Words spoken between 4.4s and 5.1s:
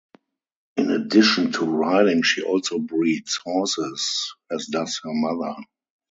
as does